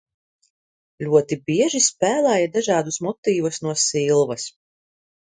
"Ļoti 1.07 1.35
bieži 1.49 1.81
spēlēja 1.87 2.47
dažādus 2.55 2.97
motīvus 3.09 3.61
no 3.67 3.75
"Silvas"." 3.83 4.47